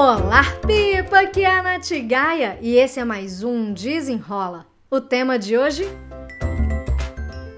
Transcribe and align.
Olá, 0.00 0.44
Pipa! 0.64 1.22
Aqui 1.22 1.42
é 1.42 1.50
a 1.50 1.60
Nath 1.60 1.90
Gaia 2.06 2.56
e 2.62 2.76
esse 2.76 3.00
é 3.00 3.04
mais 3.04 3.42
um 3.42 3.72
Desenrola. 3.72 4.64
O 4.88 5.00
tema 5.00 5.36
de 5.36 5.58
hoje? 5.58 5.88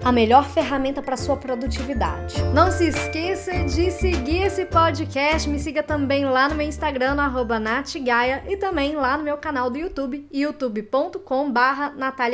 A 0.03 0.11
melhor 0.11 0.49
ferramenta 0.49 1.03
para 1.03 1.15
sua 1.15 1.37
produtividade. 1.37 2.41
Não 2.45 2.71
se 2.71 2.87
esqueça 2.87 3.51
de 3.65 3.91
seguir 3.91 4.41
esse 4.41 4.65
podcast. 4.65 5.47
Me 5.47 5.59
siga 5.59 5.83
também 5.83 6.25
lá 6.25 6.49
no 6.49 6.55
meu 6.55 6.67
Instagram, 6.67 7.13
no 7.13 7.21
NathGaia, 7.59 8.43
e 8.49 8.57
também 8.57 8.95
lá 8.95 9.15
no 9.19 9.23
meu 9.23 9.37
canal 9.37 9.69
do 9.69 9.77
YouTube, 9.77 10.27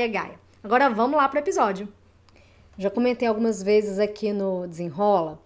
Gaia. 0.07 0.39
Agora 0.63 0.89
vamos 0.89 1.17
lá 1.17 1.27
para 1.27 1.39
o 1.39 1.43
episódio. 1.43 1.85
Já 2.77 2.89
comentei 2.89 3.27
algumas 3.27 3.61
vezes 3.61 3.99
aqui 3.99 4.31
no 4.31 4.67
Desenrola 4.67 5.37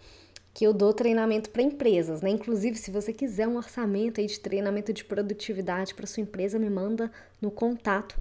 que 0.53 0.65
eu 0.65 0.73
dou 0.73 0.93
treinamento 0.93 1.49
para 1.49 1.61
empresas, 1.61 2.21
né? 2.21 2.29
Inclusive, 2.29 2.77
se 2.77 2.91
você 2.91 3.13
quiser 3.13 3.47
um 3.47 3.55
orçamento 3.55 4.19
aí 4.19 4.27
de 4.27 4.39
treinamento 4.39 4.91
de 4.91 5.03
produtividade 5.03 5.95
para 5.95 6.05
sua 6.05 6.21
empresa, 6.21 6.59
me 6.59 6.69
manda 6.69 7.11
no 7.41 7.49
contato 7.49 8.19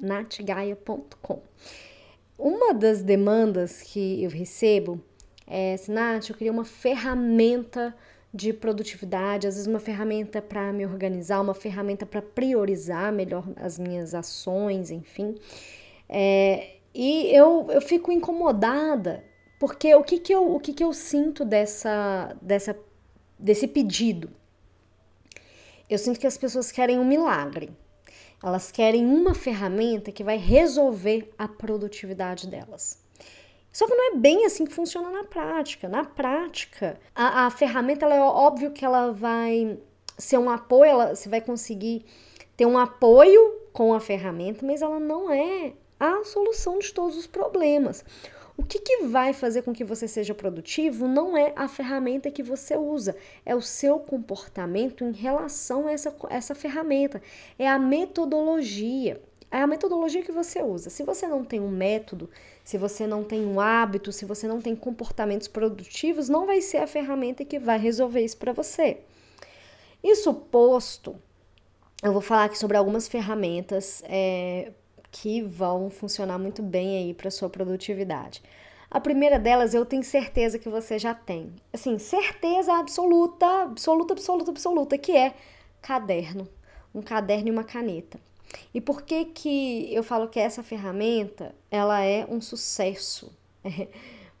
natgaia.com. 0.00 1.42
Uma 2.38 2.72
das 2.72 3.02
demandas 3.02 3.82
que 3.82 4.22
eu 4.22 4.30
recebo 4.30 5.00
é, 5.48 5.74
assim, 5.74 5.92
Nath, 5.92 6.28
eu 6.28 6.36
queria 6.36 6.52
uma 6.52 6.64
ferramenta 6.64 7.94
de 8.32 8.52
produtividade, 8.52 9.46
às 9.46 9.54
vezes 9.54 9.66
uma 9.66 9.80
ferramenta 9.80 10.42
para 10.42 10.70
me 10.72 10.84
organizar, 10.84 11.40
uma 11.40 11.54
ferramenta 11.54 12.04
para 12.04 12.20
priorizar 12.20 13.10
melhor 13.10 13.48
as 13.56 13.78
minhas 13.78 14.14
ações, 14.14 14.90
enfim. 14.90 15.34
É, 16.06 16.76
e 16.94 17.34
eu, 17.34 17.66
eu 17.70 17.80
fico 17.80 18.12
incomodada 18.12 19.24
porque 19.58 19.94
o 19.94 20.04
que, 20.04 20.18
que, 20.18 20.32
eu, 20.32 20.54
o 20.54 20.60
que, 20.60 20.72
que 20.72 20.84
eu 20.84 20.92
sinto 20.92 21.44
dessa, 21.44 22.36
dessa, 22.40 22.78
desse 23.38 23.66
pedido? 23.66 24.30
Eu 25.90 25.98
sinto 25.98 26.20
que 26.20 26.26
as 26.26 26.38
pessoas 26.38 26.70
querem 26.70 26.98
um 26.98 27.04
milagre. 27.04 27.70
Elas 28.42 28.70
querem 28.70 29.04
uma 29.04 29.34
ferramenta 29.34 30.12
que 30.12 30.22
vai 30.22 30.36
resolver 30.36 31.32
a 31.36 31.48
produtividade 31.48 32.46
delas. 32.46 33.02
Só 33.72 33.86
que 33.86 33.94
não 33.94 34.12
é 34.12 34.16
bem 34.16 34.44
assim 34.46 34.64
que 34.64 34.72
funciona 34.72 35.10
na 35.10 35.24
prática. 35.24 35.88
Na 35.88 36.04
prática, 36.04 36.98
a, 37.14 37.46
a 37.46 37.50
ferramenta, 37.50 38.04
ela 38.04 38.14
é 38.14 38.20
óbvio 38.20 38.70
que 38.70 38.84
ela 38.84 39.12
vai 39.12 39.78
ser 40.16 40.38
um 40.38 40.50
apoio, 40.50 40.90
ela, 40.90 41.14
você 41.14 41.28
vai 41.28 41.40
conseguir 41.40 42.04
ter 42.56 42.66
um 42.66 42.78
apoio 42.78 43.40
com 43.72 43.94
a 43.94 44.00
ferramenta, 44.00 44.64
mas 44.64 44.82
ela 44.82 44.98
não 44.98 45.32
é 45.32 45.72
a 45.98 46.24
solução 46.24 46.78
de 46.78 46.92
todos 46.92 47.16
os 47.16 47.26
problemas. 47.26 48.04
O 48.58 48.64
que, 48.64 48.80
que 48.80 49.04
vai 49.04 49.32
fazer 49.32 49.62
com 49.62 49.72
que 49.72 49.84
você 49.84 50.08
seja 50.08 50.34
produtivo 50.34 51.06
não 51.06 51.36
é 51.36 51.52
a 51.54 51.68
ferramenta 51.68 52.28
que 52.28 52.42
você 52.42 52.76
usa, 52.76 53.16
é 53.46 53.54
o 53.54 53.62
seu 53.62 54.00
comportamento 54.00 55.04
em 55.04 55.12
relação 55.12 55.86
a 55.86 55.92
essa, 55.92 56.12
essa 56.28 56.56
ferramenta, 56.56 57.22
é 57.56 57.68
a 57.68 57.78
metodologia. 57.78 59.22
É 59.48 59.58
a 59.58 59.66
metodologia 59.66 60.24
que 60.24 60.32
você 60.32 60.60
usa. 60.60 60.90
Se 60.90 61.04
você 61.04 61.28
não 61.28 61.44
tem 61.44 61.60
um 61.60 61.70
método, 61.70 62.28
se 62.64 62.76
você 62.76 63.06
não 63.06 63.22
tem 63.22 63.46
um 63.46 63.60
hábito, 63.60 64.10
se 64.10 64.24
você 64.24 64.48
não 64.48 64.60
tem 64.60 64.74
comportamentos 64.74 65.46
produtivos, 65.46 66.28
não 66.28 66.44
vai 66.44 66.60
ser 66.60 66.78
a 66.78 66.86
ferramenta 66.88 67.44
que 67.44 67.60
vai 67.60 67.78
resolver 67.78 68.24
isso 68.24 68.36
para 68.38 68.52
você. 68.52 68.98
Isso 70.02 70.34
posto, 70.34 71.14
eu 72.02 72.12
vou 72.12 72.20
falar 72.20 72.44
aqui 72.44 72.58
sobre 72.58 72.76
algumas 72.76 73.06
ferramentas 73.06 74.02
é, 74.04 74.72
que 75.10 75.42
vão 75.42 75.90
funcionar 75.90 76.38
muito 76.38 76.62
bem 76.62 76.98
aí 76.98 77.14
para 77.14 77.30
sua 77.30 77.48
produtividade. 77.48 78.42
A 78.90 79.00
primeira 79.00 79.38
delas 79.38 79.74
eu 79.74 79.84
tenho 79.84 80.02
certeza 80.02 80.58
que 80.58 80.68
você 80.68 80.98
já 80.98 81.14
tem. 81.14 81.52
Assim, 81.72 81.98
certeza 81.98 82.72
absoluta, 82.72 83.46
absoluta, 83.64 84.14
absoluta, 84.14 84.50
absoluta, 84.50 84.98
que 84.98 85.12
é 85.12 85.34
caderno. 85.82 86.48
Um 86.94 87.02
caderno 87.02 87.48
e 87.48 87.50
uma 87.50 87.64
caneta. 87.64 88.18
E 88.72 88.80
por 88.80 89.02
que 89.02 89.26
que 89.26 89.94
eu 89.94 90.02
falo 90.02 90.28
que 90.28 90.40
essa 90.40 90.62
ferramenta, 90.62 91.54
ela 91.70 92.02
é 92.02 92.26
um 92.30 92.40
sucesso? 92.40 93.30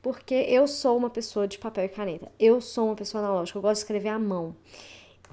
Porque 0.00 0.34
eu 0.34 0.66
sou 0.66 0.96
uma 0.96 1.10
pessoa 1.10 1.46
de 1.46 1.58
papel 1.58 1.84
e 1.84 1.88
caneta. 1.88 2.32
Eu 2.38 2.60
sou 2.62 2.86
uma 2.86 2.96
pessoa 2.96 3.22
analógica, 3.22 3.58
eu 3.58 3.62
gosto 3.62 3.74
de 3.74 3.80
escrever 3.80 4.08
à 4.08 4.18
mão. 4.18 4.56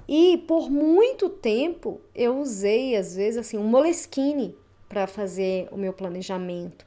E 0.06 0.38
por 0.46 0.70
muito 0.70 1.30
tempo 1.30 2.00
eu 2.14 2.38
usei, 2.38 2.96
às 2.96 3.16
vezes, 3.16 3.38
assim, 3.38 3.56
um 3.56 3.64
Moleskine 3.64 4.54
para 4.88 5.06
fazer 5.06 5.68
o 5.70 5.76
meu 5.76 5.92
planejamento. 5.92 6.86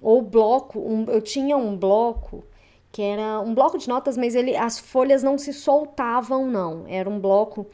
Ou 0.00 0.22
bloco, 0.22 0.78
um, 0.78 1.04
eu 1.04 1.20
tinha 1.20 1.56
um 1.56 1.76
bloco 1.76 2.44
que 2.92 3.02
era 3.02 3.40
um 3.40 3.54
bloco 3.54 3.76
de 3.76 3.88
notas, 3.88 4.16
mas 4.16 4.34
ele, 4.34 4.56
as 4.56 4.78
folhas 4.78 5.22
não 5.22 5.36
se 5.36 5.52
soltavam, 5.52 6.46
não. 6.46 6.84
Era 6.88 7.08
um 7.08 7.20
bloco 7.20 7.66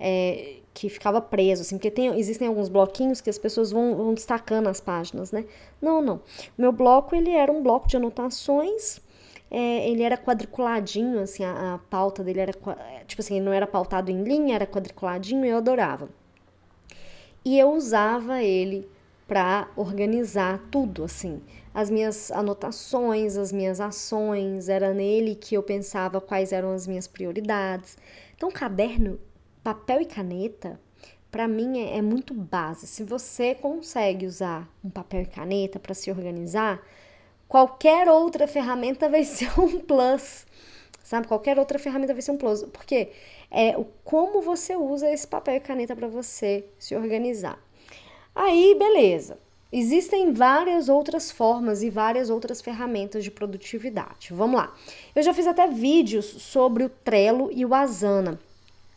é, 0.00 0.56
que 0.72 0.88
ficava 0.88 1.20
preso, 1.20 1.62
assim, 1.62 1.76
porque 1.76 1.90
tem, 1.90 2.18
existem 2.18 2.48
alguns 2.48 2.68
bloquinhos 2.68 3.20
que 3.20 3.30
as 3.30 3.38
pessoas 3.38 3.70
vão, 3.70 3.94
vão 3.94 4.12
destacando 4.12 4.68
as 4.68 4.80
páginas, 4.80 5.30
né? 5.30 5.44
Não, 5.80 6.02
não. 6.02 6.20
Meu 6.58 6.72
bloco, 6.72 7.14
ele 7.14 7.30
era 7.30 7.52
um 7.52 7.62
bloco 7.62 7.86
de 7.86 7.96
anotações, 7.96 9.00
é, 9.48 9.88
ele 9.88 10.02
era 10.02 10.16
quadriculadinho, 10.16 11.20
assim, 11.20 11.44
a, 11.44 11.74
a 11.74 11.78
pauta 11.78 12.24
dele 12.24 12.40
era, 12.40 12.52
tipo 13.06 13.22
assim, 13.22 13.36
ele 13.36 13.44
não 13.44 13.52
era 13.52 13.68
pautado 13.68 14.10
em 14.10 14.24
linha, 14.24 14.56
era 14.56 14.66
quadriculadinho 14.66 15.44
eu 15.44 15.58
adorava. 15.58 16.08
E 17.44 17.56
eu 17.56 17.70
usava 17.72 18.42
ele 18.42 18.88
para 19.26 19.68
organizar 19.76 20.60
tudo, 20.70 21.04
assim. 21.04 21.42
As 21.72 21.90
minhas 21.90 22.30
anotações, 22.30 23.36
as 23.36 23.50
minhas 23.50 23.80
ações, 23.80 24.68
era 24.68 24.92
nele 24.92 25.34
que 25.34 25.54
eu 25.54 25.62
pensava 25.62 26.20
quais 26.20 26.52
eram 26.52 26.72
as 26.72 26.86
minhas 26.86 27.06
prioridades. 27.06 27.96
Então, 28.36 28.50
caderno, 28.50 29.18
papel 29.62 30.02
e 30.02 30.04
caneta, 30.04 30.78
para 31.30 31.48
mim 31.48 31.80
é, 31.80 31.98
é, 31.98 32.02
muito 32.02 32.32
base. 32.32 32.86
Se 32.86 33.02
você 33.02 33.54
consegue 33.54 34.26
usar 34.26 34.68
um 34.84 34.90
papel 34.90 35.22
e 35.22 35.26
caneta 35.26 35.80
para 35.80 35.94
se 35.94 36.10
organizar, 36.10 36.80
qualquer 37.48 38.08
outra 38.08 38.46
ferramenta 38.46 39.08
vai 39.10 39.24
ser 39.24 39.48
um 39.58 39.80
plus. 39.80 40.46
Sabe? 41.02 41.26
Qualquer 41.26 41.58
outra 41.58 41.78
ferramenta 41.78 42.12
vai 42.12 42.22
ser 42.22 42.30
um 42.30 42.36
plus. 42.36 42.62
Porque 42.64 43.10
é 43.50 43.76
o 43.76 43.84
como 44.04 44.42
você 44.42 44.76
usa 44.76 45.10
esse 45.10 45.26
papel 45.26 45.56
e 45.56 45.60
caneta 45.60 45.96
para 45.96 46.06
você 46.06 46.66
se 46.78 46.94
organizar. 46.94 47.58
Aí, 48.34 48.74
beleza. 48.78 49.38
Existem 49.72 50.32
várias 50.32 50.88
outras 50.88 51.30
formas 51.30 51.82
e 51.82 51.90
várias 51.90 52.30
outras 52.30 52.60
ferramentas 52.60 53.24
de 53.24 53.30
produtividade. 53.30 54.28
Vamos 54.32 54.56
lá. 54.56 54.72
Eu 55.14 55.22
já 55.22 55.34
fiz 55.34 55.46
até 55.46 55.66
vídeos 55.66 56.24
sobre 56.24 56.84
o 56.84 56.88
Trello 56.88 57.50
e 57.52 57.64
o 57.66 57.74
Asana. 57.74 58.38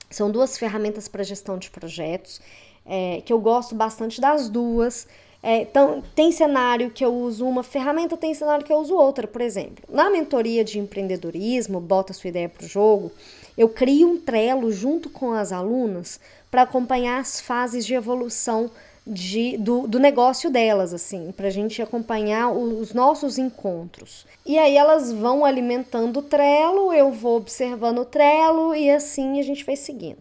São 0.10 0.30
duas 0.30 0.58
ferramentas 0.58 1.08
para 1.08 1.24
gestão 1.24 1.58
de 1.58 1.70
projetos, 1.70 2.40
é, 2.86 3.22
que 3.26 3.34
eu 3.34 3.40
gosto 3.40 3.76
bastante 3.76 4.22
das 4.22 4.50
duas. 4.50 5.08
É, 5.42 5.62
então, 5.62 6.04
tem 6.16 6.32
cenário 6.32 6.90
que 6.92 7.04
eu 7.04 7.14
uso 7.14 7.46
uma 7.46 7.64
ferramenta, 7.64 8.16
tem 8.16 8.34
cenário 8.34 8.66
que 8.66 8.72
eu 8.72 8.78
uso 8.78 8.96
outra, 8.96 9.28
por 9.28 9.42
exemplo. 9.42 9.84
Na 9.90 10.10
mentoria 10.10 10.64
de 10.64 10.80
empreendedorismo, 10.80 11.80
bota 11.80 12.14
sua 12.14 12.30
ideia 12.30 12.50
para 12.50 12.66
o 12.66 12.68
jogo, 12.68 13.12
eu 13.58 13.68
crio 13.68 14.08
um 14.08 14.18
Trello 14.18 14.72
junto 14.72 15.10
com 15.10 15.32
as 15.32 15.52
alunas 15.52 16.20
para 16.52 16.62
acompanhar 16.62 17.20
as 17.20 17.42
fases 17.42 17.86
de 17.86 17.96
evolução 17.96 18.70
de, 19.08 19.58
do, 19.58 19.88
do 19.88 20.00
negócio 20.00 20.52
delas, 20.52 20.94
assim, 20.94 21.32
para 21.32 21.48
a 21.48 21.52
gente 21.52 21.82
acompanhar 21.82 22.52
os 22.52 22.94
nossos 22.94 23.38
encontros. 23.38 24.26
E 24.46 24.58
aí 24.58 24.76
elas 24.76 25.12
vão 25.12 25.46
alimentando 25.46 26.20
o 26.20 26.24
Trello, 26.24 26.94
eu 26.94 27.12
vou 27.12 27.38
observando 27.38 28.00
o 28.00 28.06
Trello 28.06 28.76
e 28.76 28.90
assim 28.90 29.40
a 29.40 29.44
gente 29.44 29.64
vai 29.64 29.76
seguindo. 29.76 30.18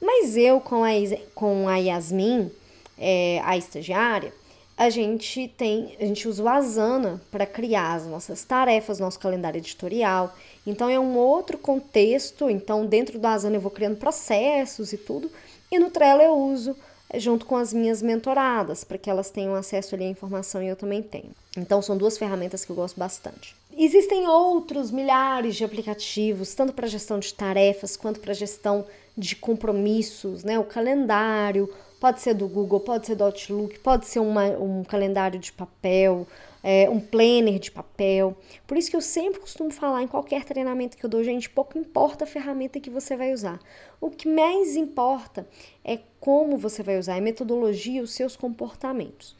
Mas 0.00 0.36
eu 0.36 0.60
com 0.60 0.84
a, 0.84 0.90
com 1.34 1.68
a 1.68 1.76
Yasmin, 1.76 2.50
é, 2.98 3.40
a 3.44 3.56
estagiária, 3.56 4.32
a 4.76 4.90
gente 4.90 5.48
tem, 5.56 5.96
a 5.98 6.04
gente 6.04 6.28
usa 6.28 6.42
o 6.42 6.48
Asana 6.48 7.20
para 7.32 7.44
criar 7.44 7.94
as 7.94 8.06
nossas 8.06 8.44
tarefas, 8.44 9.00
nosso 9.00 9.18
calendário 9.18 9.58
editorial. 9.58 10.32
Então 10.64 10.88
é 10.88 11.00
um 11.00 11.16
outro 11.16 11.58
contexto. 11.58 12.48
Então 12.48 12.86
dentro 12.86 13.18
do 13.18 13.26
Asana 13.26 13.56
eu 13.56 13.60
vou 13.60 13.72
criando 13.72 13.96
processos 13.96 14.92
e 14.92 14.96
tudo. 14.96 15.28
E 15.70 15.78
no 15.78 15.90
Trello 15.90 16.22
eu 16.22 16.32
uso 16.32 16.76
junto 17.14 17.46
com 17.46 17.56
as 17.56 17.72
minhas 17.72 18.02
mentoradas, 18.02 18.84
para 18.84 18.98
que 18.98 19.08
elas 19.08 19.30
tenham 19.30 19.54
acesso 19.54 19.94
ali 19.94 20.04
à 20.04 20.08
informação 20.08 20.62
e 20.62 20.68
eu 20.68 20.76
também 20.76 21.02
tenho. 21.02 21.30
Então 21.56 21.80
são 21.80 21.96
duas 21.96 22.18
ferramentas 22.18 22.64
que 22.64 22.70
eu 22.70 22.76
gosto 22.76 22.98
bastante. 22.98 23.56
Existem 23.76 24.26
outros 24.26 24.90
milhares 24.90 25.56
de 25.56 25.64
aplicativos, 25.64 26.54
tanto 26.54 26.72
para 26.72 26.86
gestão 26.86 27.18
de 27.18 27.32
tarefas 27.32 27.96
quanto 27.96 28.20
para 28.20 28.34
gestão 28.34 28.84
de 29.16 29.36
compromissos, 29.36 30.44
né? 30.44 30.58
O 30.58 30.64
calendário 30.64 31.72
pode 32.00 32.20
ser 32.20 32.34
do 32.34 32.46
Google, 32.46 32.80
pode 32.80 33.06
ser 33.06 33.14
do 33.14 33.24
Outlook, 33.24 33.78
pode 33.78 34.06
ser 34.06 34.20
uma, 34.20 34.44
um 34.46 34.84
calendário 34.84 35.38
de 35.38 35.52
papel, 35.52 36.26
é, 36.70 36.86
um 36.90 37.00
planner 37.00 37.58
de 37.58 37.70
papel. 37.70 38.36
Por 38.66 38.76
isso 38.76 38.90
que 38.90 38.96
eu 38.96 39.00
sempre 39.00 39.40
costumo 39.40 39.70
falar 39.70 40.02
em 40.02 40.06
qualquer 40.06 40.44
treinamento 40.44 40.98
que 40.98 41.06
eu 41.06 41.08
dou, 41.08 41.24
gente, 41.24 41.48
pouco 41.48 41.78
importa 41.78 42.24
a 42.24 42.26
ferramenta 42.26 42.78
que 42.78 42.90
você 42.90 43.16
vai 43.16 43.32
usar. 43.32 43.58
O 43.98 44.10
que 44.10 44.28
mais 44.28 44.76
importa 44.76 45.48
é 45.82 45.98
como 46.20 46.58
você 46.58 46.82
vai 46.82 46.98
usar, 46.98 47.16
a 47.16 47.22
metodologia, 47.22 48.02
os 48.02 48.12
seus 48.12 48.36
comportamentos. 48.36 49.34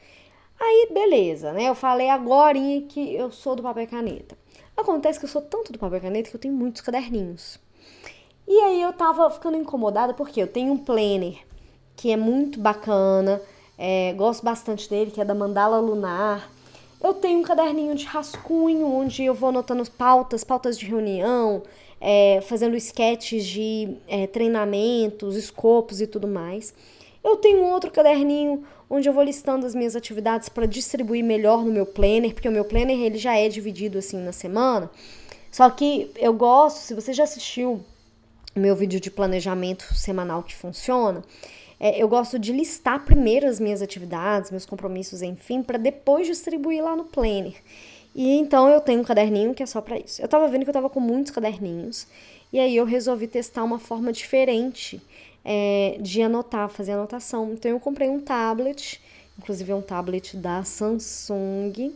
Aí, 0.59 0.89
beleza, 0.91 1.53
né? 1.53 1.69
Eu 1.69 1.75
falei 1.75 2.09
agora 2.09 2.59
que 2.89 3.15
eu 3.15 3.31
sou 3.31 3.55
do 3.55 3.63
papel 3.63 3.83
e 3.83 3.87
caneta. 3.87 4.35
Acontece 4.75 5.19
que 5.19 5.27
eu 5.27 5.29
sou 5.29 5.43
tanto 5.43 5.71
do 5.71 5.79
papel 5.79 5.99
e 5.99 6.01
caneta 6.01 6.31
que 6.31 6.37
eu 6.37 6.41
tenho 6.41 6.55
muitos 6.55 6.81
caderninhos. 6.81 7.61
E 8.47 8.59
aí 8.59 8.81
eu 8.81 8.95
tava 8.95 9.29
ficando 9.31 9.59
incomodada 9.59 10.15
porque 10.15 10.41
eu 10.41 10.47
tenho 10.47 10.73
um 10.73 10.79
planner 10.79 11.47
que 11.95 12.11
é 12.11 12.17
muito 12.17 12.59
bacana, 12.59 13.39
é, 13.77 14.15
gosto 14.15 14.43
bastante 14.43 14.89
dele, 14.89 15.11
que 15.11 15.21
é 15.21 15.27
da 15.27 15.35
Mandala 15.35 15.79
Lunar. 15.79 16.57
Eu 17.03 17.15
tenho 17.15 17.39
um 17.39 17.43
caderninho 17.43 17.95
de 17.95 18.05
rascunho 18.05 18.87
onde 18.87 19.23
eu 19.25 19.33
vou 19.33 19.51
anotando 19.51 19.89
pautas, 19.91 20.43
pautas 20.43 20.77
de 20.77 20.85
reunião, 20.85 21.63
é, 22.01 22.41
fazendo 22.43 22.77
sketches 22.77 23.47
de 23.47 23.97
é, 24.09 24.27
treinamentos, 24.27 25.37
escopos 25.37 26.01
e 26.01 26.07
tudo 26.07 26.27
mais. 26.27 26.75
Eu 27.23 27.37
tenho 27.37 27.63
outro 27.63 27.91
caderninho 27.91 28.65
onde 28.91 29.09
eu 29.09 29.13
vou 29.13 29.23
listando 29.23 29.67
as 29.67 29.75
minhas 29.75 29.95
atividades 29.95 30.49
para 30.49 30.67
distribuir 30.67 31.23
melhor 31.23 31.65
no 31.65 31.73
meu 31.73 31.87
planner, 31.87 32.33
porque 32.33 32.49
o 32.49 32.53
meu 32.53 32.65
planner 32.65 32.99
ele 32.99 33.19
já 33.19 33.37
é 33.37 33.49
dividido 33.49 33.99
assim 33.99 34.19
na 34.19 34.33
semana. 34.33 34.91
Só 35.53 35.69
que 35.71 36.11
eu 36.17 36.33
gosto, 36.33 36.79
se 36.79 36.95
você 36.95 37.13
já 37.13 37.25
assistiu 37.25 37.85
o 38.57 38.61
meu 38.61 38.75
vídeo 38.75 38.99
de 38.99 39.11
planejamento 39.11 39.95
semanal 39.95 40.43
que 40.43 40.55
funciona, 40.55 41.23
é, 41.81 42.03
eu 42.03 42.09
gosto 42.09 42.39
de 42.39 42.53
listar 42.53 43.05
primeiro 43.05 43.47
as 43.47 43.61
minhas 43.61 43.81
atividades, 43.81 44.51
meus 44.51 44.67
compromissos, 44.67 45.23
enfim, 45.23 45.63
para 45.63 45.79
depois 45.79 46.27
distribuir 46.27 46.83
lá 46.83 46.97
no 46.97 47.05
planner. 47.05 47.55
E 48.15 48.37
então 48.37 48.69
eu 48.69 48.81
tenho 48.81 49.01
um 49.01 49.05
caderninho 49.05 49.55
que 49.55 49.63
é 49.63 49.67
só 49.67 49.81
para 49.81 49.99
isso. 49.99 50.21
Eu 50.21 50.27
tava 50.27 50.49
vendo 50.49 50.65
que 50.65 50.71
eu 50.71 50.75
tava 50.75 50.91
com 50.91 50.99
muitos 50.99 51.31
caderninhos 51.31 52.07
e 52.53 52.59
aí 52.59 52.75
eu 52.75 52.85
resolvi 52.85 53.29
testar 53.29 53.63
uma 53.63 53.79
forma 53.79 54.13
diferente 54.13 55.01
é, 55.45 55.99
de 56.01 56.21
anotar, 56.21 56.69
fazer 56.69 56.93
anotação. 56.93 57.53
Então 57.53 57.71
eu 57.71 57.79
comprei 57.79 58.09
um 58.09 58.21
tablet, 58.21 59.01
inclusive 59.39 59.71
é 59.71 59.75
um 59.75 59.83
tablet 59.83 60.37
da 60.37 60.65
Samsung, 60.65 61.93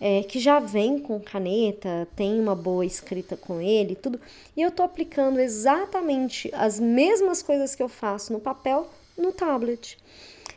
é, 0.00 0.24
que 0.24 0.40
já 0.40 0.58
vem 0.58 0.98
com 0.98 1.20
caneta, 1.20 2.08
tem 2.16 2.40
uma 2.40 2.56
boa 2.56 2.84
escrita 2.84 3.36
com 3.36 3.60
ele, 3.60 3.94
tudo. 3.94 4.20
E 4.56 4.62
eu 4.62 4.70
tô 4.72 4.82
aplicando 4.82 5.38
exatamente 5.38 6.50
as 6.54 6.80
mesmas 6.80 7.40
coisas 7.40 7.76
que 7.76 7.82
eu 7.82 7.88
faço 7.88 8.32
no 8.32 8.40
papel 8.40 8.90
no 9.16 9.32
tablet. 9.32 9.98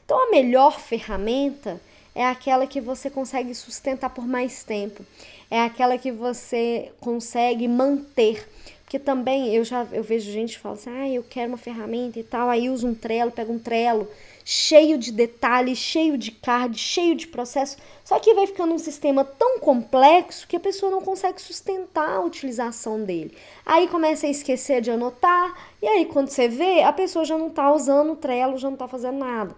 Então, 0.04 0.28
a 0.28 0.32
melhor 0.32 0.80
ferramenta 0.80 1.82
é 2.14 2.26
aquela 2.26 2.66
que 2.66 2.80
você 2.80 3.10
consegue 3.10 3.54
sustentar 3.54 4.10
por 4.10 4.26
mais 4.26 4.64
tempo, 4.64 5.06
é 5.52 5.62
aquela 5.62 5.98
que 5.98 6.12
você 6.12 6.92
consegue 7.00 7.68
manter. 7.68 8.48
Porque 8.84 9.00
também 9.00 9.54
eu 9.56 9.64
já 9.64 9.86
eu 9.92 10.04
vejo 10.04 10.32
gente 10.32 10.60
falando 10.60 10.78
assim, 10.78 10.90
ah, 10.92 11.10
eu 11.10 11.24
quero 11.24 11.50
uma 11.50 11.58
ferramenta 11.58 12.20
e 12.20 12.24
tal, 12.24 12.50
aí 12.50 12.70
usa 12.70 12.86
um 12.86 12.94
trelo, 12.94 13.32
pega 13.32 13.52
um 13.52 13.60
trelo 13.60 14.08
cheio 14.48 14.96
de 14.96 15.12
detalhes, 15.12 15.80
cheio 15.80 16.20
de 16.20 16.30
card, 16.30 16.78
cheio 16.78 17.16
de 17.16 17.26
processo. 17.26 17.78
Só 18.04 18.20
que 18.20 18.36
vai 18.36 18.46
ficando 18.46 18.76
um 18.76 18.78
sistema 18.78 19.26
tão 19.26 19.60
complexo 19.60 20.48
que 20.48 20.56
a 20.56 20.60
pessoa 20.60 20.92
não 20.92 21.02
consegue 21.02 21.42
sustentar 21.42 22.18
a 22.18 22.22
utilização 22.22 23.04
dele. 23.04 23.36
Aí 23.66 23.88
começa 23.88 24.28
a 24.28 24.30
esquecer 24.30 24.82
de 24.82 24.92
anotar, 24.92 25.56
e 25.82 25.88
aí 25.88 26.06
quando 26.06 26.30
você 26.30 26.48
vê, 26.48 26.84
a 26.84 26.94
pessoa 26.94 27.26
já 27.26 27.36
não 27.36 27.48
está 27.48 27.74
usando 27.74 28.12
o 28.12 28.16
Trello, 28.16 28.60
já 28.60 28.68
não 28.68 28.76
está 28.76 28.88
fazendo 28.88 29.18
nada. 29.18 29.56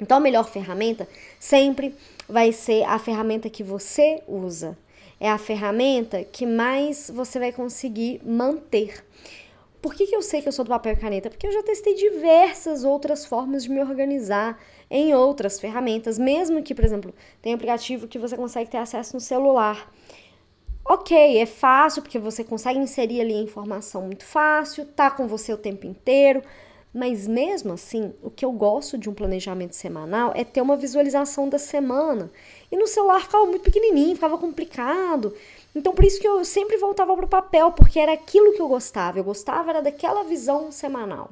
Então 0.00 0.18
a 0.18 0.20
melhor 0.20 0.48
ferramenta 0.48 1.08
sempre 1.40 1.92
vai 2.28 2.52
ser 2.52 2.84
a 2.84 3.00
ferramenta 3.00 3.50
que 3.50 3.64
você 3.64 4.22
usa. 4.28 4.78
É 5.18 5.28
a 5.28 5.38
ferramenta 5.38 6.22
que 6.22 6.46
mais 6.46 7.10
você 7.12 7.40
vai 7.40 7.50
conseguir 7.50 8.20
manter. 8.24 9.04
Por 9.86 9.94
que, 9.94 10.04
que 10.04 10.16
eu 10.16 10.20
sei 10.20 10.42
que 10.42 10.48
eu 10.48 10.52
sou 10.52 10.64
do 10.64 10.68
papel 10.68 10.94
e 10.94 10.96
caneta? 10.96 11.30
Porque 11.30 11.46
eu 11.46 11.52
já 11.52 11.62
testei 11.62 11.94
diversas 11.94 12.82
outras 12.82 13.24
formas 13.24 13.62
de 13.62 13.70
me 13.70 13.80
organizar 13.80 14.60
em 14.90 15.14
outras 15.14 15.60
ferramentas, 15.60 16.18
mesmo 16.18 16.60
que, 16.60 16.74
por 16.74 16.84
exemplo, 16.84 17.14
tem 17.40 17.54
aplicativo 17.54 18.08
que 18.08 18.18
você 18.18 18.36
consegue 18.36 18.68
ter 18.68 18.78
acesso 18.78 19.14
no 19.14 19.20
celular. 19.20 19.88
Ok, 20.84 21.38
é 21.38 21.46
fácil 21.46 22.02
porque 22.02 22.18
você 22.18 22.42
consegue 22.42 22.80
inserir 22.80 23.20
ali 23.20 23.34
a 23.34 23.40
informação 23.40 24.02
muito 24.02 24.24
fácil, 24.24 24.86
tá 24.86 25.08
com 25.08 25.28
você 25.28 25.52
o 25.52 25.56
tempo 25.56 25.86
inteiro, 25.86 26.42
mas 26.92 27.28
mesmo 27.28 27.74
assim, 27.74 28.12
o 28.24 28.30
que 28.30 28.44
eu 28.44 28.50
gosto 28.50 28.98
de 28.98 29.08
um 29.08 29.14
planejamento 29.14 29.76
semanal 29.76 30.32
é 30.34 30.42
ter 30.42 30.62
uma 30.62 30.76
visualização 30.76 31.48
da 31.48 31.58
semana. 31.58 32.28
E 32.72 32.76
no 32.76 32.88
celular 32.88 33.20
ficava 33.20 33.46
muito 33.46 33.62
pequenininho, 33.62 34.16
ficava 34.16 34.36
complicado. 34.36 35.32
Então, 35.76 35.92
por 35.92 36.06
isso 36.06 36.18
que 36.18 36.26
eu 36.26 36.42
sempre 36.42 36.78
voltava 36.78 37.14
para 37.14 37.26
o 37.26 37.28
papel, 37.28 37.70
porque 37.70 38.00
era 38.00 38.14
aquilo 38.14 38.54
que 38.54 38.62
eu 38.62 38.66
gostava. 38.66 39.18
Eu 39.18 39.24
gostava 39.24 39.68
era 39.68 39.82
daquela 39.82 40.24
visão 40.24 40.72
semanal. 40.72 41.30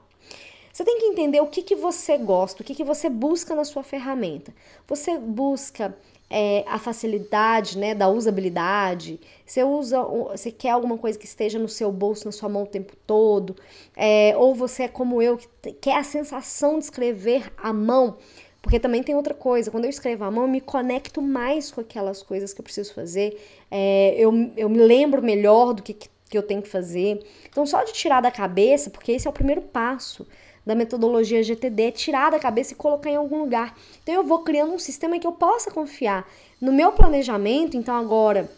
Você 0.70 0.84
tem 0.84 0.98
que 0.98 1.06
entender 1.06 1.40
o 1.40 1.46
que, 1.46 1.62
que 1.62 1.74
você 1.74 2.18
gosta, 2.18 2.62
o 2.62 2.64
que, 2.64 2.74
que 2.74 2.84
você 2.84 3.08
busca 3.08 3.54
na 3.54 3.64
sua 3.64 3.82
ferramenta. 3.82 4.54
Você 4.86 5.16
busca 5.16 5.96
é, 6.28 6.62
a 6.66 6.78
facilidade 6.78 7.78
né, 7.78 7.94
da 7.94 8.08
usabilidade, 8.08 9.18
você 9.46 9.62
usa, 9.62 10.02
você 10.02 10.50
quer 10.50 10.70
alguma 10.70 10.98
coisa 10.98 11.18
que 11.18 11.24
esteja 11.24 11.58
no 11.58 11.68
seu 11.68 11.90
bolso, 11.90 12.26
na 12.26 12.32
sua 12.32 12.48
mão 12.48 12.64
o 12.64 12.66
tempo 12.66 12.94
todo, 13.06 13.56
é, 13.96 14.34
ou 14.36 14.54
você 14.54 14.82
é 14.82 14.88
como 14.88 15.22
eu, 15.22 15.38
que 15.38 15.72
quer 15.72 15.96
a 15.96 16.04
sensação 16.04 16.78
de 16.78 16.84
escrever 16.84 17.50
à 17.56 17.72
mão. 17.72 18.18
Porque 18.64 18.80
também 18.80 19.02
tem 19.02 19.14
outra 19.14 19.34
coisa, 19.34 19.70
quando 19.70 19.84
eu 19.84 19.90
escrevo 19.90 20.24
à 20.24 20.30
mão, 20.30 20.44
eu 20.44 20.48
me 20.48 20.60
conecto 20.60 21.20
mais 21.20 21.70
com 21.70 21.82
aquelas 21.82 22.22
coisas 22.22 22.54
que 22.54 22.62
eu 22.62 22.64
preciso 22.64 22.94
fazer, 22.94 23.38
é, 23.70 24.14
eu, 24.16 24.32
eu 24.56 24.70
me 24.70 24.78
lembro 24.78 25.22
melhor 25.22 25.74
do 25.74 25.82
que, 25.82 25.92
que 25.92 26.08
eu 26.32 26.42
tenho 26.42 26.62
que 26.62 26.68
fazer. 26.68 27.22
Então, 27.46 27.66
só 27.66 27.84
de 27.84 27.92
tirar 27.92 28.22
da 28.22 28.30
cabeça, 28.30 28.88
porque 28.88 29.12
esse 29.12 29.26
é 29.26 29.30
o 29.30 29.34
primeiro 29.34 29.60
passo 29.60 30.26
da 30.64 30.74
metodologia 30.74 31.42
GTD, 31.42 31.82
é 31.82 31.90
tirar 31.90 32.30
da 32.30 32.38
cabeça 32.38 32.72
e 32.72 32.76
colocar 32.76 33.10
em 33.10 33.16
algum 33.16 33.38
lugar. 33.38 33.76
Então, 34.02 34.14
eu 34.14 34.24
vou 34.24 34.38
criando 34.38 34.72
um 34.72 34.78
sistema 34.78 35.18
que 35.18 35.26
eu 35.26 35.32
possa 35.32 35.70
confiar. 35.70 36.26
No 36.58 36.72
meu 36.72 36.90
planejamento, 36.92 37.76
então, 37.76 37.94
agora, 37.94 38.50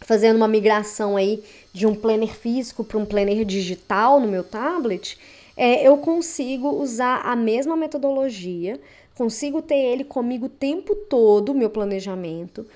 fazendo 0.00 0.36
uma 0.36 0.48
migração 0.48 1.18
aí 1.18 1.44
de 1.70 1.86
um 1.86 1.94
planner 1.94 2.34
físico 2.34 2.82
para 2.82 2.96
um 2.96 3.04
planner 3.04 3.44
digital 3.44 4.18
no 4.18 4.26
meu 4.26 4.42
tablet, 4.42 5.18
é, 5.56 5.86
eu 5.86 5.96
consigo 5.98 6.68
usar 6.70 7.20
a 7.24 7.36
mesma 7.36 7.76
metodologia, 7.76 8.80
consigo 9.16 9.62
ter 9.62 9.76
ele 9.76 10.04
comigo 10.04 10.46
o 10.46 10.50
tempo 10.50 10.94
todo, 10.94 11.54
meu 11.54 11.70
planejamento. 11.70 12.66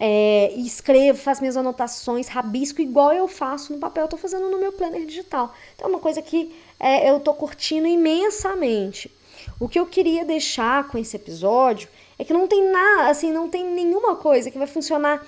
É, 0.00 0.52
escrevo, 0.56 1.18
faço 1.18 1.40
minhas 1.40 1.56
anotações, 1.56 2.28
rabisco 2.28 2.80
igual 2.80 3.12
eu 3.12 3.26
faço 3.26 3.72
no 3.72 3.80
papel, 3.80 4.04
eu 4.04 4.08
tô 4.08 4.16
fazendo 4.16 4.48
no 4.48 4.58
meu 4.58 4.72
planner 4.72 5.04
digital. 5.04 5.52
Então 5.74 5.88
é 5.88 5.90
uma 5.90 5.98
coisa 5.98 6.22
que 6.22 6.54
é, 6.78 7.10
eu 7.10 7.18
tô 7.18 7.34
curtindo 7.34 7.86
imensamente. 7.86 9.10
O 9.58 9.68
que 9.68 9.78
eu 9.78 9.86
queria 9.86 10.24
deixar 10.24 10.86
com 10.88 10.98
esse 10.98 11.16
episódio 11.16 11.88
é 12.16 12.24
que 12.24 12.32
não 12.32 12.46
tem 12.46 12.70
nada, 12.70 13.10
assim, 13.10 13.32
não 13.32 13.48
tem 13.48 13.64
nenhuma 13.64 14.14
coisa 14.14 14.50
que 14.50 14.58
vai 14.58 14.68
funcionar 14.68 15.26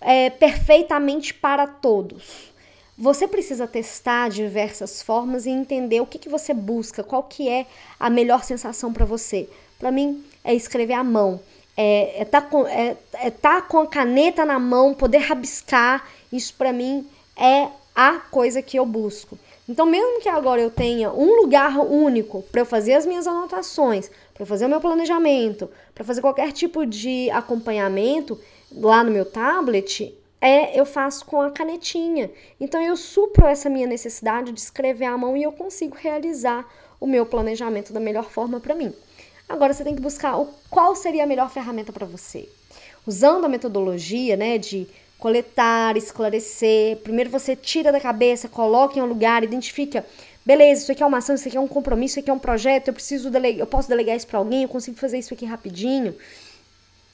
é, 0.00 0.28
perfeitamente 0.28 1.32
para 1.32 1.66
todos. 1.66 2.50
Você 2.98 3.26
precisa 3.26 3.66
testar 3.66 4.28
diversas 4.28 5.00
formas 5.00 5.46
e 5.46 5.50
entender 5.50 6.02
o 6.02 6.06
que, 6.06 6.18
que 6.18 6.28
você 6.28 6.52
busca, 6.52 7.02
qual 7.02 7.22
que 7.22 7.48
é 7.48 7.66
a 7.98 8.10
melhor 8.10 8.44
sensação 8.44 8.92
para 8.92 9.06
você. 9.06 9.48
Para 9.80 9.90
mim, 9.90 10.22
é 10.44 10.54
escrever 10.54 10.92
à 10.92 11.02
mão. 11.02 11.40
É, 11.76 12.20
é, 12.20 12.24
tá 12.24 12.42
com, 12.42 12.66
é, 12.66 12.96
é 13.14 13.30
tá 13.30 13.62
com 13.62 13.78
a 13.78 13.86
caneta 13.86 14.44
na 14.44 14.58
mão, 14.58 14.94
poder 14.94 15.18
rabiscar. 15.18 16.06
Isso 16.30 16.54
para 16.54 16.72
mim 16.72 17.08
é 17.36 17.68
a 17.96 18.18
coisa 18.30 18.60
que 18.60 18.78
eu 18.78 18.84
busco. 18.84 19.38
Então, 19.68 19.86
mesmo 19.86 20.20
que 20.20 20.28
agora 20.28 20.60
eu 20.60 20.70
tenha 20.70 21.10
um 21.10 21.40
lugar 21.40 21.78
único 21.78 22.42
para 22.42 22.60
eu 22.60 22.66
fazer 22.66 22.94
as 22.94 23.06
minhas 23.06 23.26
anotações, 23.26 24.10
para 24.34 24.44
fazer 24.44 24.66
o 24.66 24.68
meu 24.68 24.80
planejamento, 24.80 25.70
para 25.94 26.04
fazer 26.04 26.20
qualquer 26.20 26.52
tipo 26.52 26.84
de 26.84 27.30
acompanhamento 27.30 28.38
lá 28.72 29.02
no 29.02 29.10
meu 29.10 29.24
tablet, 29.24 30.14
é 30.40 30.78
eu 30.78 30.84
faço 30.84 31.24
com 31.24 31.40
a 31.40 31.50
canetinha. 31.50 32.30
Então 32.60 32.82
eu 32.82 32.96
supro 32.96 33.46
essa 33.46 33.70
minha 33.70 33.86
necessidade 33.86 34.52
de 34.52 34.60
escrever 34.60 35.06
à 35.06 35.16
mão 35.16 35.36
e 35.36 35.42
eu 35.42 35.52
consigo 35.52 35.96
realizar 35.96 36.66
o 36.98 37.06
meu 37.06 37.24
planejamento 37.24 37.92
da 37.92 38.00
melhor 38.00 38.30
forma 38.30 38.60
para 38.60 38.74
mim. 38.74 38.92
Agora 39.50 39.74
você 39.74 39.82
tem 39.82 39.96
que 39.96 40.00
buscar 40.00 40.38
o, 40.38 40.46
qual 40.70 40.94
seria 40.94 41.24
a 41.24 41.26
melhor 41.26 41.50
ferramenta 41.50 41.92
para 41.92 42.06
você. 42.06 42.48
Usando 43.04 43.46
a 43.46 43.48
metodologia, 43.48 44.36
né, 44.36 44.56
de 44.58 44.86
coletar, 45.18 45.96
esclarecer. 45.96 46.98
Primeiro 46.98 47.28
você 47.30 47.56
tira 47.56 47.90
da 47.90 47.98
cabeça, 47.98 48.48
coloca 48.48 48.96
em 48.96 49.02
um 49.02 49.06
lugar, 49.06 49.42
identifica. 49.42 50.06
Beleza, 50.46 50.82
isso 50.82 50.92
aqui 50.92 51.02
é 51.02 51.06
uma 51.06 51.18
ação, 51.18 51.34
isso 51.34 51.48
aqui 51.48 51.56
é 51.56 51.60
um 51.60 51.66
compromisso, 51.66 52.12
isso 52.12 52.20
aqui 52.20 52.30
é 52.30 52.32
um 52.32 52.38
projeto, 52.38 52.88
eu 52.88 52.94
preciso 52.94 53.28
delegar, 53.28 53.58
eu 53.58 53.66
posso 53.66 53.88
delegar 53.88 54.16
isso 54.16 54.26
para 54.26 54.38
alguém, 54.38 54.62
eu 54.62 54.68
consigo 54.68 54.96
fazer 54.96 55.18
isso 55.18 55.34
aqui 55.34 55.44
rapidinho. 55.44 56.14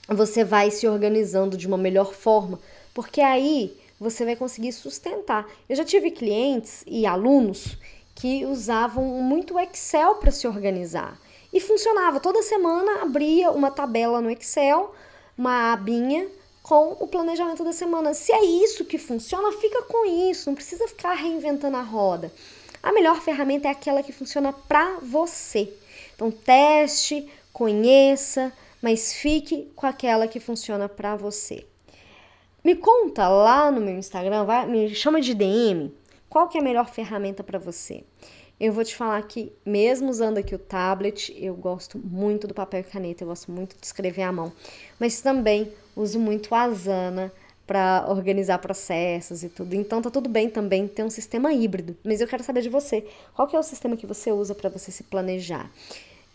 Você 0.07 0.45
vai 0.45 0.71
se 0.71 0.87
organizando 0.87 1.57
de 1.57 1.67
uma 1.67 1.79
melhor 1.79 2.13
forma, 2.13 2.61
porque 2.93 3.23
aí 3.23 3.75
você 3.99 4.27
vai 4.27 4.37
conseguir 4.37 4.73
sustentar. 4.73 5.49
Eu 5.67 5.75
já 5.75 5.87
tive 5.87 6.11
clientes 6.11 6.85
e 6.87 7.07
alunos 7.07 7.79
que 8.15 8.45
usavam 8.45 9.05
muito 9.05 9.59
Excel 9.59 10.17
para 10.17 10.31
se 10.31 10.47
organizar. 10.47 11.19
E 11.57 11.61
funcionava. 11.61 12.21
Toda 12.21 12.43
semana 12.43 13.01
abria 13.01 13.51
uma 13.51 13.71
tabela 13.71 14.21
no 14.21 14.31
Excel, 14.31 14.95
uma 15.39 15.73
abinha 15.73 16.29
com 16.63 16.99
o 17.01 17.09
planejamento 17.09 17.65
da 17.65 17.73
semana. 17.73 18.13
Se 18.13 18.31
é 18.31 18.45
isso 18.45 18.85
que 18.85 18.99
funciona, 18.99 19.51
fica 19.53 19.81
com 19.85 20.05
isso, 20.05 20.51
não 20.51 20.55
precisa 20.55 20.87
ficar 20.87 21.15
reinventando 21.15 21.79
a 21.79 21.81
roda. 21.81 22.31
A 22.83 22.93
melhor 22.93 23.23
ferramenta 23.23 23.69
é 23.69 23.71
aquela 23.71 24.03
que 24.03 24.13
funciona 24.13 24.53
para 24.53 24.99
você. 25.01 25.73
Então 26.15 26.31
teste, 26.31 27.27
conheça, 27.55 28.53
mas 28.83 29.15
fique 29.15 29.73
com 29.75 29.87
aquela 29.87 30.29
que 30.29 30.39
funciona 30.39 30.91
para 30.91 31.17
você. 31.17 31.67
Me 32.63 32.77
conta 32.77 33.29
lá 33.29 33.71
no 33.71 33.81
meu 33.81 33.97
Instagram, 33.97 34.45
vai, 34.45 34.67
me 34.67 34.95
chama 34.95 35.23
de 35.23 35.33
DM 35.33 35.91
qual 36.37 36.49
que 36.49 36.59
é 36.59 36.61
a 36.61 36.65
melhor 36.65 36.87
ferramenta 36.91 37.43
para 37.43 37.59
você? 37.59 38.05
Eu 38.59 38.73
vou 38.73 38.83
te 38.83 38.97
falar 38.97 39.23
que, 39.23 39.53
mesmo 39.67 40.09
usando 40.09 40.39
aqui 40.39 40.55
o 40.55 40.59
tablet, 40.59 41.35
eu 41.39 41.55
gosto 41.55 41.99
muito 41.99 42.47
do 42.47 42.55
papel 42.55 42.81
e 42.81 42.85
caneta, 42.85 43.23
eu 43.23 43.29
gosto 43.29 43.53
muito 43.53 43.77
de 43.79 43.85
escrever 43.85 44.23
à 44.23 44.33
mão, 44.33 44.51
mas 44.99 45.21
também 45.21 45.71
uso 45.95 46.19
muito 46.19 46.55
a 46.55 46.63
Asana 46.63 47.31
para 47.67 48.07
organizar 48.09 48.59
processos 48.59 49.43
e 49.43 49.51
tudo. 49.51 49.75
Então 49.75 50.01
tá 50.01 50.09
tudo 50.09 50.29
bem 50.29 50.49
também 50.49 50.89
ter 50.89 51.03
um 51.03 51.11
sistema 51.11 51.53
híbrido, 51.53 51.95
mas 52.03 52.23
eu 52.23 52.29
quero 52.29 52.43
saber 52.43 52.63
de 52.63 52.71
você, 52.71 53.07
qual 53.35 53.47
que 53.47 53.55
é 53.55 53.59
o 53.59 53.63
sistema 53.63 53.97
que 53.97 54.07
você 54.07 54.33
usa 54.33 54.55
para 54.55 54.71
você 54.71 54.91
se 54.91 55.03
planejar? 55.03 55.71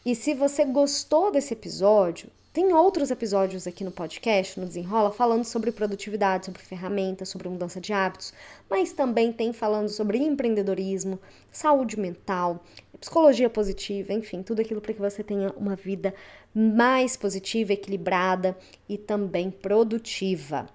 E 0.05 0.13
se 0.13 0.35
você 0.35 0.63
gostou 0.63 1.31
desse 1.31 1.53
episódio, 1.53 2.29
tem 2.53 2.73
outros 2.73 3.09
episódios 3.11 3.65
aqui 3.65 3.81
no 3.81 3.91
podcast, 3.91 4.59
no 4.59 4.65
Desenrola, 4.65 5.09
falando 5.11 5.45
sobre 5.45 5.71
produtividade, 5.71 6.47
sobre 6.47 6.61
ferramentas, 6.61 7.29
sobre 7.29 7.47
mudança 7.47 7.79
de 7.79 7.93
hábitos, 7.93 8.33
mas 8.69 8.91
também 8.91 9.31
tem 9.31 9.53
falando 9.53 9.87
sobre 9.87 10.17
empreendedorismo, 10.17 11.17
saúde 11.49 11.97
mental, 11.97 12.61
psicologia 12.99 13.49
positiva, 13.49 14.11
enfim, 14.11 14.43
tudo 14.43 14.61
aquilo 14.61 14.81
para 14.81 14.93
que 14.93 14.99
você 14.99 15.23
tenha 15.23 15.51
uma 15.55 15.77
vida 15.77 16.13
mais 16.53 17.15
positiva, 17.15 17.71
equilibrada 17.71 18.57
e 18.89 18.97
também 18.97 19.49
produtiva. 19.49 20.67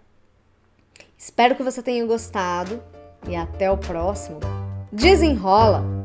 Espero 1.18 1.56
que 1.56 1.62
você 1.62 1.82
tenha 1.82 2.06
gostado 2.06 2.82
e 3.28 3.36
até 3.36 3.70
o 3.70 3.76
próximo. 3.76 4.40
Desenrola! 4.90 5.95